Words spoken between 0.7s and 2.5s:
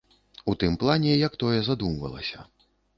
плане, як тое задумвалася.